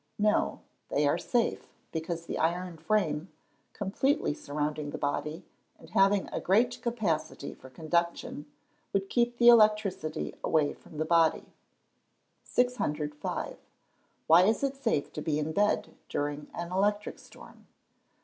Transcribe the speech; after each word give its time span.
_No, 0.17 0.61
they 0.89 1.07
are 1.07 1.19
safe, 1.19 1.67
because 1.91 2.25
the 2.25 2.39
iron 2.39 2.75
frame, 2.77 3.31
completely 3.71 4.33
surrounding 4.33 4.89
the 4.89 4.97
body, 4.97 5.45
and 5.77 5.91
having 5.91 6.27
a 6.31 6.41
great 6.41 6.81
capacity 6.81 7.53
for 7.53 7.69
conduction, 7.69 8.47
would 8.93 9.09
keep 9.11 9.37
the 9.37 9.49
electricity 9.49 10.33
away 10.43 10.73
from 10.73 10.97
the 10.97 11.05
body. 11.05 11.53
605. 12.41 13.59
_Why 14.27 14.47
is 14.47 14.63
it 14.63 14.75
safe 14.75 15.13
to 15.13 15.21
be 15.21 15.37
in 15.37 15.51
bed 15.51 15.93
during 16.09 16.47
an 16.55 16.71
electric 16.71 17.19
storm? 17.19 17.67